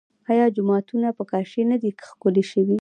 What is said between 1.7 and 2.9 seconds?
نه دي ښکلي شوي؟